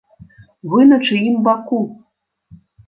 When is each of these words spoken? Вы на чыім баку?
Вы 0.71 0.81
на 0.93 0.97
чыім 1.11 1.39
баку? 1.51 1.79